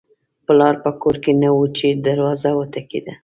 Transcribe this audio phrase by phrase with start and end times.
[0.45, 3.13] پلار په کور کې نه و چې دروازه وټکېده